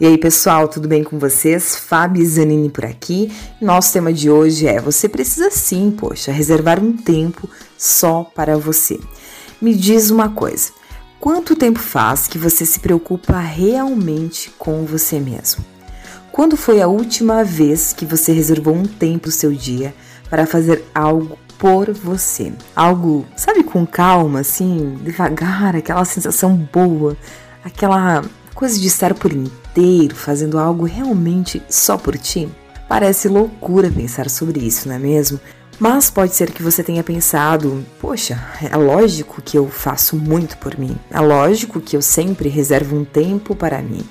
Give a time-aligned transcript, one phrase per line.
[0.00, 1.76] E aí, pessoal, tudo bem com vocês?
[1.76, 3.32] Fábio Zanini por aqui.
[3.60, 7.48] Nosso tema de hoje é: você precisa sim, poxa, reservar um tempo
[7.78, 8.98] só para você.
[9.62, 10.72] Me diz uma coisa:
[11.20, 15.64] quanto tempo faz que você se preocupa realmente com você mesmo?
[16.32, 19.94] Quando foi a última vez que você reservou um tempo do seu dia
[20.28, 22.52] para fazer algo por você?
[22.74, 27.16] Algo, sabe, com calma, assim, devagar, aquela sensação boa,
[27.64, 28.24] aquela
[28.56, 29.63] coisa de estar por inteiro
[30.14, 32.48] fazendo algo realmente só por ti?
[32.88, 35.40] Parece loucura pensar sobre isso, não é mesmo?
[35.78, 38.38] Mas pode ser que você tenha pensado: poxa,
[38.70, 43.04] é lógico que eu faço muito por mim, é lógico que eu sempre reservo um
[43.04, 44.04] tempo para mim.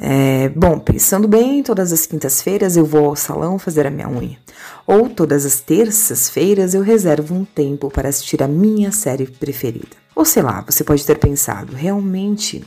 [0.00, 4.38] É, bom, pensando bem, todas as quintas-feiras eu vou ao salão fazer a minha unha.
[4.86, 9.96] Ou todas as terças-feiras eu reservo um tempo para assistir a minha série preferida.
[10.14, 12.64] Ou sei lá, você pode ter pensado, realmente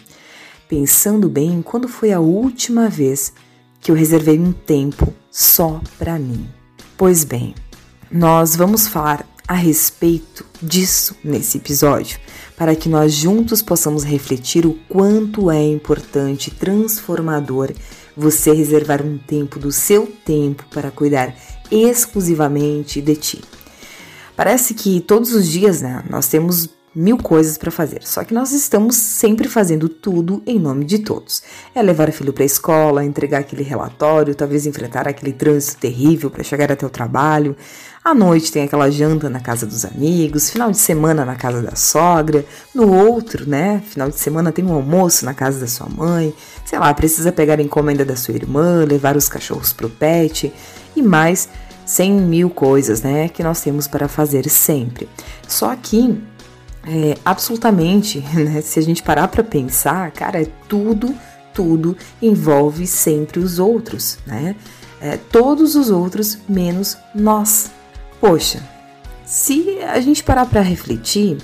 [0.72, 3.34] Pensando bem, quando foi a última vez
[3.82, 6.50] que eu reservei um tempo só para mim?
[6.98, 7.54] Pois bem,
[8.10, 12.18] nós vamos falar a respeito disso nesse episódio,
[12.56, 17.74] para que nós juntos possamos refletir o quanto é importante e transformador
[18.16, 21.36] você reservar um tempo do seu tempo para cuidar
[21.70, 23.42] exclusivamente de ti.
[24.38, 28.02] Parece que todos os dias, né, nós temos mil coisas para fazer.
[28.04, 31.42] Só que nós estamos sempre fazendo tudo em nome de todos.
[31.74, 36.30] É levar o filho para a escola, entregar aquele relatório, talvez enfrentar aquele trânsito terrível
[36.30, 37.56] para chegar até o trabalho.
[38.04, 41.76] À noite tem aquela janta na casa dos amigos, final de semana na casa da
[41.76, 43.82] sogra, no outro, né?
[43.86, 46.34] Final de semana tem um almoço na casa da sua mãe.
[46.66, 50.52] Sei lá, precisa pegar a encomenda da sua irmã, levar os cachorros pro pet
[50.96, 51.48] e mais
[51.86, 55.10] cem mil coisas, né, que nós temos para fazer sempre.
[55.48, 56.18] Só que
[56.86, 58.62] é, absolutamente, né?
[58.62, 61.16] Se a gente parar para pensar, cara, é tudo,
[61.54, 64.56] tudo envolve sempre os outros, né?
[65.00, 67.72] É, todos os outros menos nós.
[68.20, 68.64] Poxa,
[69.26, 71.38] se a gente parar para refletir,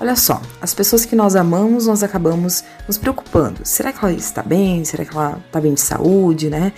[0.00, 3.60] olha só, as pessoas que nós amamos, nós acabamos nos preocupando.
[3.64, 4.84] Será que ela está bem?
[4.84, 6.72] Será que ela está bem de saúde, né?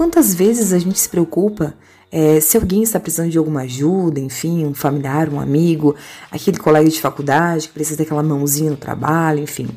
[0.00, 1.74] Quantas vezes a gente se preocupa
[2.10, 5.94] é, se alguém está precisando de alguma ajuda, enfim, um familiar, um amigo,
[6.30, 9.68] aquele colega de faculdade que precisa daquela mãozinha no trabalho, enfim.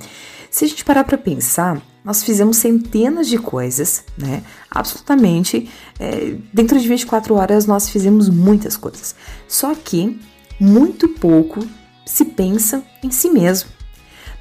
[0.50, 4.44] Se a gente parar para pensar, nós fizemos centenas de coisas, né?
[4.72, 5.69] Absolutamente.
[6.00, 9.13] É, dentro de 24 horas nós fizemos muitas coisas.
[9.45, 10.22] Só que
[10.57, 11.59] muito pouco
[12.05, 13.69] se pensa em si mesmo.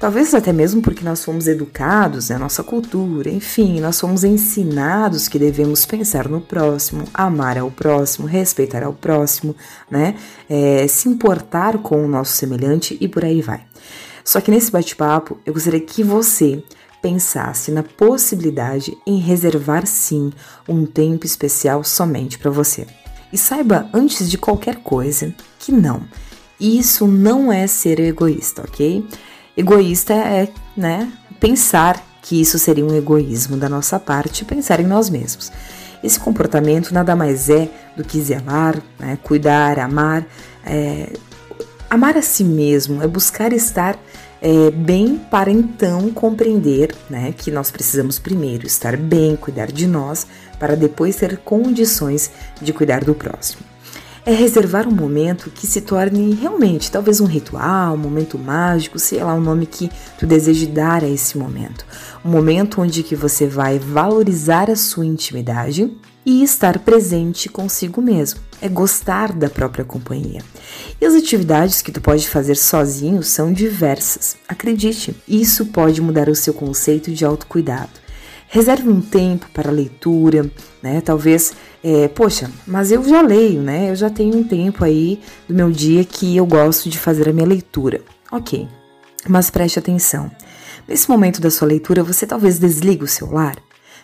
[0.03, 5.39] Talvez até mesmo porque nós fomos educados, né, nossa cultura, enfim, nós fomos ensinados que
[5.39, 9.55] devemos pensar no próximo, amar ao próximo, respeitar ao próximo,
[9.89, 10.15] né,
[10.49, 13.63] é, se importar com o nosso semelhante e por aí vai.
[14.25, 16.61] Só que nesse bate-papo eu gostaria que você
[17.01, 20.33] pensasse na possibilidade em reservar sim
[20.67, 22.85] um tempo especial somente para você.
[23.31, 26.03] E saiba antes de qualquer coisa que não,
[26.59, 29.05] isso não é ser egoísta, ok?
[29.55, 35.09] Egoísta é, né, pensar que isso seria um egoísmo da nossa parte, pensar em nós
[35.09, 35.51] mesmos.
[36.03, 40.25] Esse comportamento nada mais é do que zelar, né, cuidar, amar.
[40.65, 41.13] É,
[41.89, 43.97] amar a si mesmo é buscar estar
[44.41, 50.25] é, bem para então compreender né, que nós precisamos primeiro estar bem, cuidar de nós,
[50.59, 52.31] para depois ter condições
[52.61, 53.72] de cuidar do próximo
[54.25, 59.23] é reservar um momento que se torne realmente talvez um ritual, um momento mágico, sei
[59.23, 61.85] lá o nome que tu deseje dar a esse momento.
[62.23, 65.91] Um momento onde que você vai valorizar a sua intimidade
[66.25, 68.39] e estar presente consigo mesmo.
[68.61, 70.41] É gostar da própria companhia.
[71.01, 74.37] E as atividades que tu pode fazer sozinho são diversas.
[74.47, 78.03] Acredite, isso pode mudar o seu conceito de autocuidado.
[78.47, 80.49] Reserve um tempo para leitura,
[80.81, 81.01] né?
[81.01, 83.89] Talvez, é, poxa, mas eu já leio, né?
[83.89, 87.33] Eu já tenho um tempo aí do meu dia que eu gosto de fazer a
[87.33, 88.01] minha leitura.
[88.31, 88.67] Ok,
[89.27, 90.31] mas preste atenção.
[90.87, 93.57] Nesse momento da sua leitura, você talvez desligue o celular?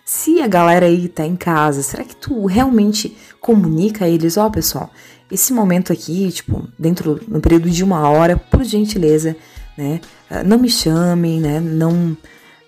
[0.03, 4.47] Se a galera aí tá em casa, será que tu realmente comunica a eles, ó
[4.47, 4.89] oh, pessoal,
[5.31, 9.35] esse momento aqui, tipo, dentro, no período de uma hora, por gentileza,
[9.77, 10.01] né,
[10.45, 12.17] não me chamem, né, não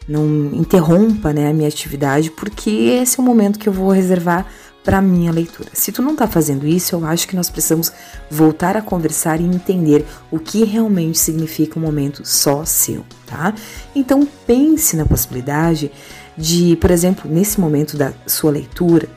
[0.07, 4.45] não interrompa né, a minha atividade, porque esse é o momento que eu vou reservar
[4.83, 5.69] para minha leitura.
[5.73, 7.91] Se tu não está fazendo isso, eu acho que nós precisamos
[8.29, 13.53] voltar a conversar e entender o que realmente significa um momento só seu, tá?
[13.95, 15.91] Então pense na possibilidade
[16.37, 19.07] de, por exemplo, nesse momento da sua leitura,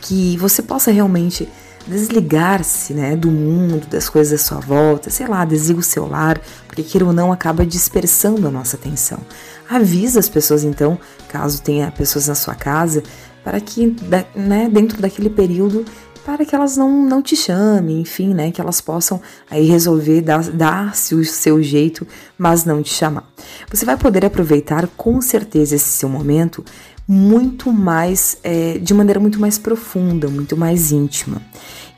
[0.00, 1.48] que você possa realmente
[1.86, 6.82] desligar-se, né, do mundo, das coisas à sua volta, sei lá, desliga o celular, porque
[6.82, 9.18] queira ou não acaba dispersando a nossa atenção.
[9.68, 10.98] Avisa as pessoas então,
[11.28, 13.02] caso tenha pessoas na sua casa,
[13.44, 13.94] para que,
[14.34, 15.84] né, dentro daquele período
[16.24, 18.50] para que elas não, não te chamem, enfim, né?
[18.50, 19.20] Que elas possam
[19.50, 22.06] aí resolver dar-se dar o seu jeito,
[22.38, 23.28] mas não te chamar.
[23.70, 26.64] Você vai poder aproveitar com certeza esse seu momento
[27.08, 31.42] muito mais, é, de maneira muito mais profunda, muito mais íntima.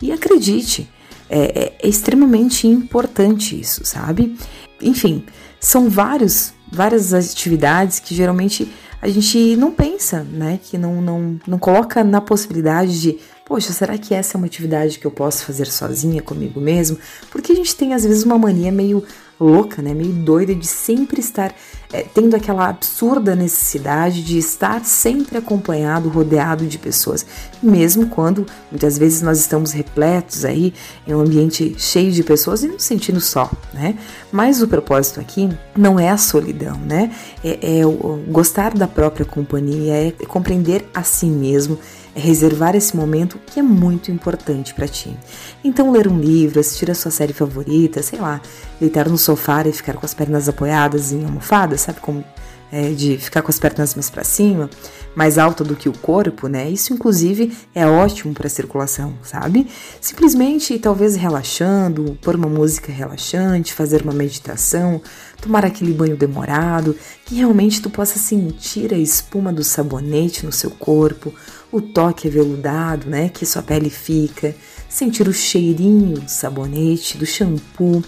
[0.01, 0.89] E acredite,
[1.29, 4.37] é, é, é extremamente importante isso, sabe?
[4.81, 5.25] Enfim,
[5.61, 8.73] são vários, várias atividades que geralmente
[9.03, 10.61] a gente não pensa, né?
[10.63, 14.99] Que não, não, não coloca na possibilidade de Poxa, será que essa é uma atividade
[14.99, 16.97] que eu posso fazer sozinha comigo mesmo?
[17.31, 19.05] Porque a gente tem às vezes uma mania meio
[19.41, 21.55] louca, né, meio doida de sempre estar
[21.93, 27.27] é, tendo aquela absurda necessidade de estar sempre acompanhado, rodeado de pessoas,
[27.63, 30.73] mesmo quando muitas vezes nós estamos repletos aí
[31.07, 33.97] em um ambiente cheio de pessoas e nos sentindo só, né?
[34.31, 37.13] Mas o propósito aqui não é a solidão, né?
[37.45, 41.79] É, é o, gostar da própria companhia, é compreender a si mesmo
[42.15, 45.17] é reservar esse momento que é muito importante para ti.
[45.65, 48.41] Então, ler um livro, assistir a sua série favorita, sei lá,
[48.81, 52.25] deitar no sofá e ficar com as pernas apoiadas em almofada, sabe como
[52.73, 54.69] é, de ficar com as pernas mais para cima,
[55.15, 56.71] mais alta do que o corpo, né?
[56.71, 59.67] Isso, inclusive, é ótimo para a circulação, sabe?
[60.01, 65.01] Simplesmente, talvez relaxando, pôr uma música relaxante, fazer uma meditação,
[65.41, 70.71] tomar aquele banho demorado, que realmente tu possa sentir a espuma do sabonete no seu
[70.71, 71.35] corpo,
[71.71, 74.55] o toque aveludado, né, que sua pele fica,
[74.89, 78.03] sentir o cheirinho do sabonete, do shampoo.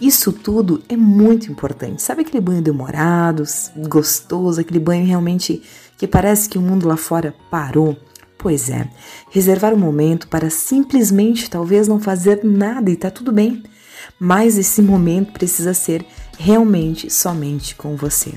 [0.00, 2.02] Isso tudo é muito importante.
[2.02, 3.44] Sabe aquele banho demorado,
[3.88, 5.62] gostoso, aquele banho realmente
[5.98, 7.96] que parece que o mundo lá fora parou?
[8.38, 8.88] Pois é,
[9.30, 13.62] reservar um momento para simplesmente talvez não fazer nada e tá tudo bem.
[14.18, 16.06] Mas esse momento precisa ser
[16.38, 18.32] realmente somente com você.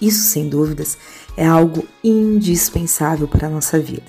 [0.00, 0.96] Isso, sem dúvidas,
[1.36, 4.06] é algo indispensável para a nossa vida.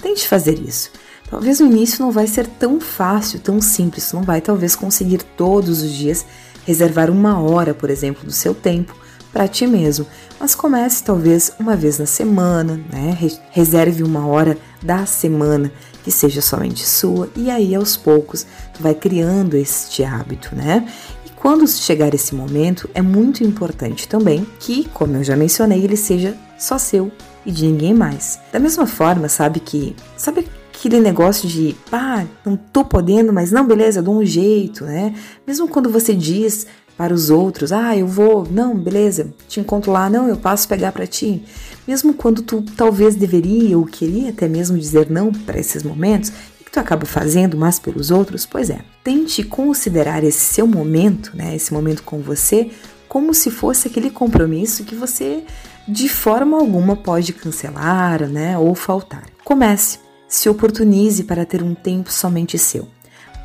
[0.00, 0.90] Tente fazer isso.
[1.30, 5.82] Talvez no início não vai ser tão fácil, tão simples, não vai talvez conseguir todos
[5.82, 6.24] os dias
[6.64, 8.94] reservar uma hora, por exemplo, do seu tempo
[9.32, 10.06] para ti mesmo,
[10.40, 13.18] mas comece talvez uma vez na semana, né?
[13.50, 15.70] Reserve uma hora da semana
[16.02, 20.88] que seja somente sua e aí aos poucos tu vai criando este hábito, né?
[21.36, 26.34] Quando chegar esse momento, é muito importante também que, como eu já mencionei, ele seja
[26.58, 27.12] só seu
[27.44, 28.40] e de ninguém mais.
[28.50, 33.66] Da mesma forma, sabe que, sabe aquele negócio de, pá, não tô podendo, mas não,
[33.66, 35.14] beleza, eu dou um jeito, né?
[35.46, 40.08] Mesmo quando você diz para os outros, ah, eu vou, não, beleza, te encontro lá,
[40.08, 41.42] não, eu passo pegar para ti.
[41.86, 46.32] Mesmo quando tu talvez deveria ou queria até mesmo dizer não para esses momentos,
[46.76, 48.44] tu acaba fazendo mais pelos outros?
[48.44, 52.70] Pois é, tente considerar esse seu momento, né, esse momento com você,
[53.08, 55.42] como se fosse aquele compromisso que você
[55.88, 59.24] de forma alguma pode cancelar, né, ou faltar.
[59.42, 62.88] Comece, se oportunize para ter um tempo somente seu.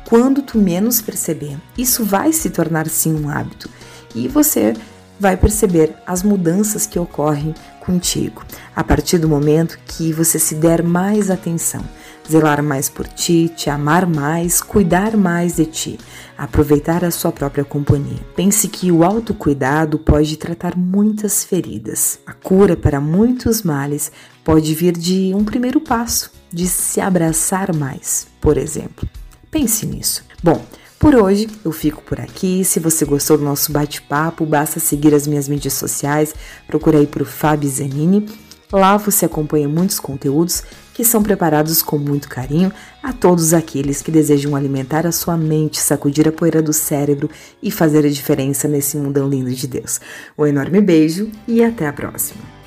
[0.08, 3.70] Quando tu menos perceber, isso vai se tornar sim um hábito
[4.14, 4.74] e você
[5.18, 8.44] vai perceber as mudanças que ocorrem contigo
[8.74, 11.84] a partir do momento que você se der mais atenção
[12.28, 15.98] zelar mais por ti, te amar mais, cuidar mais de ti,
[16.36, 18.20] aproveitar a sua própria companhia.
[18.36, 22.18] Pense que o autocuidado pode tratar muitas feridas.
[22.26, 24.12] A cura para muitos males
[24.44, 29.08] pode vir de um primeiro passo, de se abraçar mais, por exemplo.
[29.50, 30.24] Pense nisso.
[30.42, 30.64] Bom,
[30.98, 32.64] por hoje eu fico por aqui.
[32.64, 36.34] Se você gostou do nosso bate-papo, basta seguir as minhas mídias sociais.
[36.66, 38.26] Procura aí por Fabi Zanini.
[38.72, 40.62] Lá você acompanha muitos conteúdos
[40.94, 45.78] que são preparados com muito carinho a todos aqueles que desejam alimentar a sua mente,
[45.78, 47.28] sacudir a poeira do cérebro
[47.62, 50.00] e fazer a diferença nesse mundão lindo de Deus.
[50.38, 52.61] Um enorme beijo e até a próxima!